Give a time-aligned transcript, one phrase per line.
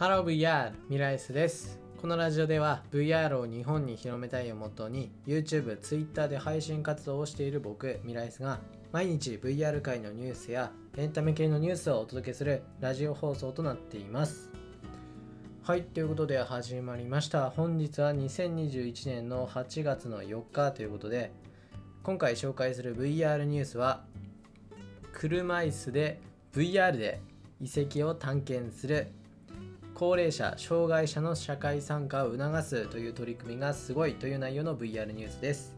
[0.00, 1.78] Hello VR ミライスです。
[2.00, 8.60] このラジオでは VR を日本に広めたいをモットーに YouTube、Twitter で配信活動をしている僕ミライスが
[8.92, 14.50] 毎日 VR 界のニュースやエンタメ系のニュースをお届けするラジオ放送となっています。
[15.64, 17.50] はいということで始まりました。
[17.50, 21.30] 本日は2021年の8月の4日ということで
[22.04, 24.00] 今回紹介する VR ニュースは
[25.12, 26.22] 車椅子で
[26.54, 27.20] VR で
[27.60, 29.12] 遺跡を探検する
[30.00, 35.76] 高齢者、障害者の社会参加を促すという取り組みがすごいという内容の VR ニュースです。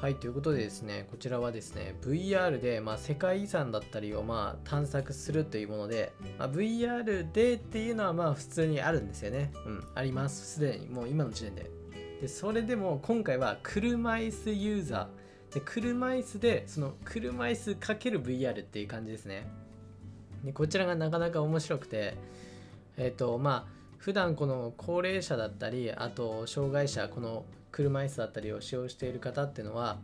[0.00, 9.52] はい、ということでですね、こちらはですね、VR で、まあ、世界遺産だったりを、まあ、探索するというもので、まあ、VR でっていうのはまあ普通にあるんですよね。
[9.66, 10.54] うん、あります。
[10.54, 11.70] すでに、もう今の時点で。
[12.22, 15.54] で、それでも今回は車椅子ユーザー。
[15.56, 19.46] で、車椅子で、その車椅子 ×VR っていう感じですね。
[20.42, 22.16] で、こちらがなかなか面白くて、
[22.98, 29.98] えっ、ー、とまあ普段この高齢者だったりあと障害者この車椅子だったりを使用している方っていうのは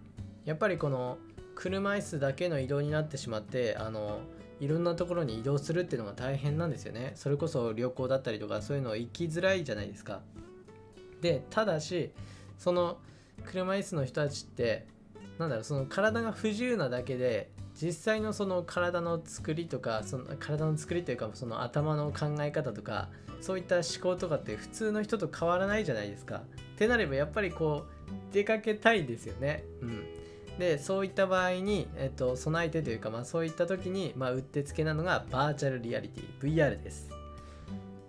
[0.44, 1.18] やっぱりこの
[1.54, 4.20] 車椅子だけの移動になってしまってあの
[4.60, 7.12] いろんなところに移動するっていうのが大変なんですよね。
[7.16, 10.20] それこそ旅行だったりとかそういうの行きづらいじゃないですか。
[11.20, 12.12] でただし
[12.58, 12.98] その
[13.44, 14.86] 車椅子の人たちって
[15.38, 23.08] なんだろうその体が不自由なだけで実際のその体の作りとかその体の作りというかその頭の考え方とか
[23.40, 26.42] そういった思考とかって普通の人と変わらないじゃないですか。
[26.74, 29.64] ってなればやっぱりこう出かけたいですよね。
[29.82, 30.04] うん、
[30.58, 37.10] でそういった場合に、えっと、備えてというか、まあ、そういった時に、まあ、うってつけなのがバーチャルリアリティ VR です。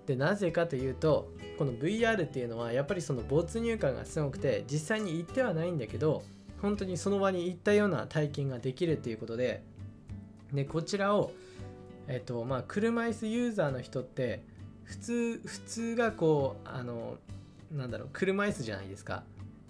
[0.05, 6.23] でなぜかというとこの VR っていうのはやっぱりその没入感がすごくて実際に行ってはないんだけど
[6.65, 9.61] 本当にその場に行ったような体験ができるっていうことで
[10.51, 11.31] でこちらを
[12.07, 14.43] えっとまあ車椅子ユーザーの人って
[14.83, 17.17] 普通普通がこうあの
[17.71, 19.23] なんだろう車椅子じゃないですか。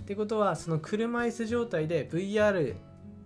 [0.04, 2.76] ってことはその車椅子状態で VR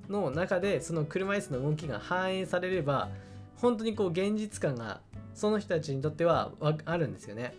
[0.09, 3.09] の中でその車椅子の動きが反映されれば
[3.57, 5.01] 本当にこう現実感が
[5.35, 6.53] その人たちにとっては
[6.85, 7.53] あるんですよね。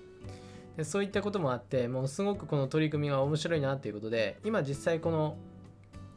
[0.76, 5.36] でそういったこともあってもうすごくこの取り組みが面白いなっていうことで今実際この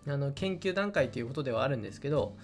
[0.08, 2.36] あの研究段階ということではあるんですけど、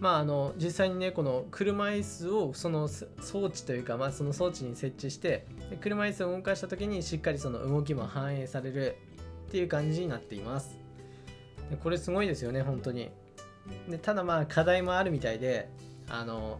[0.00, 5.46] まあ、あの実際にねこの車椅子をその装置というか、まあ、その装置に設置して
[5.80, 8.96] 車椅子を動かした時にしっかりその動きも反映される
[9.48, 10.76] っていう感じになっています。
[11.82, 13.10] これすごいですよね本当に。
[13.88, 15.68] でただまあ課題もあるみたいで
[16.08, 16.58] あの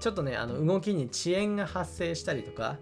[0.00, 2.76] ちょっとねあの動きに遅延が発生したりとか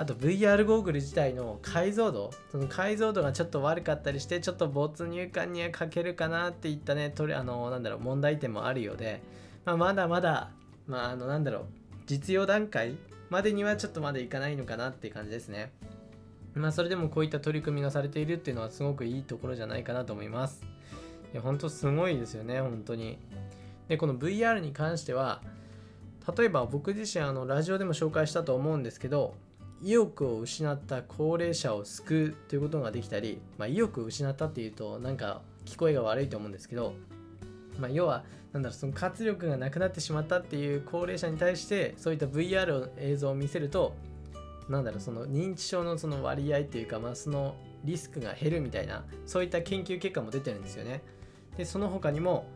[0.00, 2.30] あと VR ゴーグル自体の解像度？
[2.52, 7.10] その解像度がちょっと悪かったりしてちょっと没入感には欠けるかなっていったね。
[7.10, 9.20] とりあのなんだろう問題点もあるようで、
[9.64, 10.50] まあ、まだまだ
[10.86, 11.64] まああのなんだろう
[12.06, 12.96] 実用段階
[13.28, 15.72] までにはちょっとまだいかないのかなっていう感じですね。
[16.54, 20.64] まあそれでもこういった取り組みがされているっていうのはすごくいいところじゃないかなと思います。
[21.32, 23.18] いや本当すごいですよね本当に。
[23.88, 25.42] でこの VR に関しては
[26.36, 29.34] 例えば僕自身あのラジオでも紹介したと思うんですけど
[29.82, 36.94] 意欲を失った高齢者を救うということができたり、まあ、意欲を失ったっていうとなんか聞こえが悪いと思うんですけど、
[37.78, 43.94] まあ、要はなんだろうその活力がなくなってしまったっていう高齢者に対してそういった VR の映像を見せると
[44.68, 51.02] なんだろうその認知症のその割合っていうか、まあ、そのリスクが減るみたいなそういった研究結果も出てるんですよね。
[51.56, 52.46] でその他にも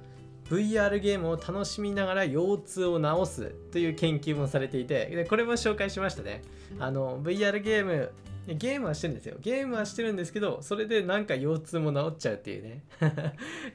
[0.49, 6.43] VR ゲームを楽しみながら腰痛を治すという研究もされていてでこれも紹介しましたね。
[6.79, 8.13] あの VR ゲーム
[8.47, 9.37] ゲームはしてるんですよ。
[9.41, 12.83] ゲームはしてるんですけどそれでなんか腰痛も治っちゃうっていうね。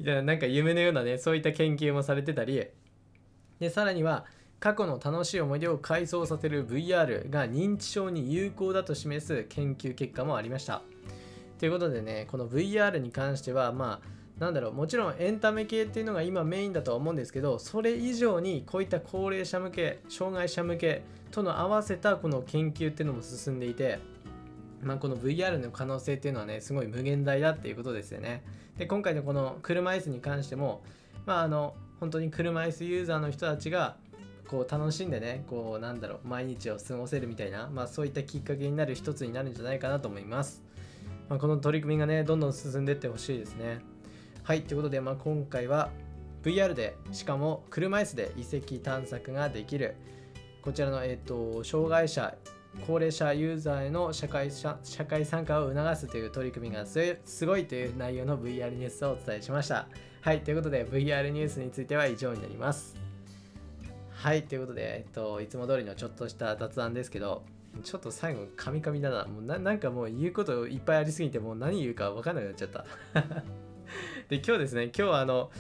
[0.24, 2.66] なんか夢のようなねそういった研究もされてたり。
[3.60, 4.26] でさらには
[4.60, 10.82] 過去の楽しい思い出を回想させる VR が認知症に有効だと示す研究結果もありました。
[11.60, 24.00] ということでねこの VR に関してはまあなんだろうもちろんエンタメ系っていうのが今メインだとは思うんですけどそれ以上にこういった高齢者向け障害者向けとの合わせたこの研究っていうのも進んでいて
[24.82, 28.44] まあ、この VR の可能性っていうのはねすごい無限大だっていうことですよね。
[28.78, 30.84] で今回のこの車椅子に関しても
[31.26, 33.98] まああの本当に車椅子ユーザーの人たちが
[34.48, 40.64] こう楽しんでねこうなんだろう毎日を過ごせるみたいな、まあ、そういったきっかけになる一つになるんじゃないかなと思います、
[41.28, 43.80] まあ、この取り組みがねどんどん進んでいってほしいですね。
[44.48, 45.90] はい、ということで、まあ、今回は
[46.42, 49.98] VR で、しかも車椅子で遺跡探索ができる、
[50.62, 52.34] こちらの、えーと、障害者、
[52.88, 59.90] 高齢者ユーザーへの社会社会参加を促すという取り組みがすごいという内容の VR ニュースをお伝えしました。
[60.22, 62.96] はい、ということで VR ニュースについては以上になります。
[64.12, 67.44] はい、ということで、えっと、いつも通りのちょっとした雑談ですけど、
[67.84, 72.86] ちょっと最後カミカミだなもうななんかもう言うこといっぱいありすぎてもう何言うか分かんなくなっちゃった
[74.30, 75.52] で今日ですね今日はあの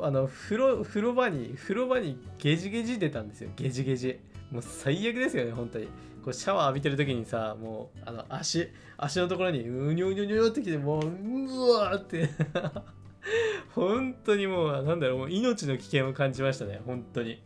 [0.00, 3.50] あの風呂風呂場に風呂場にゲジゲジ出たんですよ。
[3.56, 4.18] ゲジゲジ。
[4.50, 5.86] もう最悪ですよね本当に。
[6.24, 12.28] こうシャワー浴びてる時にさもうあの足足のところにうにょうにょにょってきてもううわーって。
[13.74, 17.42] 本当にもうなんだろうもう命の危険を感じましたね本当に。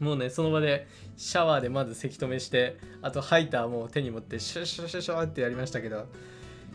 [0.00, 0.86] もうねその場で
[1.16, 6.06] シャワーでまずせき止めしてあとハイターも手に持ってシュシュシュシュってやりましたけど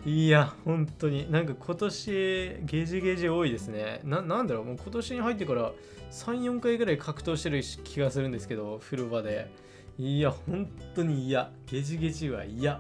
[0.06, 1.30] いや本当に。
[1.32, 4.00] なんか今年ゲジゲジ多いですね。
[4.04, 4.66] ななんだろう。
[4.66, 5.72] もう今年に入ってから
[6.12, 9.52] 34回ぐらい格闘してる気がするんですけど風呂場で。
[9.98, 11.52] いや本当に嫌。
[11.68, 12.80] ゲジゲジは嫌。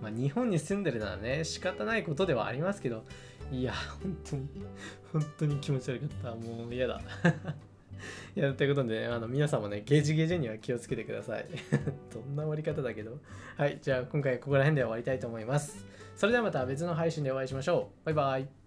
[0.00, 3.04] まあ日本に住んでるならね仕方ないことではありますけど。
[3.50, 4.48] いや本当に
[5.12, 6.34] 本当に気持ち悪かった。
[6.36, 7.00] もう嫌だ。
[8.36, 11.46] い や、ということで、ね、あの皆さんもね、ゲージゲージには気をつけてください。
[12.12, 13.18] どんな終わり方だけど。
[13.56, 15.84] はい、じゃあ今回ここら辺で終わりたいと思います。
[16.16, 18.06] それではまた別の配信でお会いしましょう。
[18.06, 18.61] バイバイ。